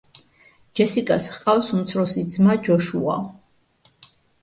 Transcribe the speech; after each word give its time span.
ჯესიკას 0.79 1.27
ჰყავს 1.35 1.71
უმცროსი 1.77 2.25
ძმა 2.37 2.59
ჯოშუა. 2.65 3.23